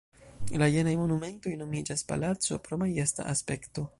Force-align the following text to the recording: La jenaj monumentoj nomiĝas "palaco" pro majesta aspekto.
La 0.61 0.69
jenaj 0.75 0.93
monumentoj 1.01 1.53
nomiĝas 1.59 2.03
"palaco" 2.13 2.61
pro 2.69 2.83
majesta 2.85 3.29
aspekto. 3.37 3.89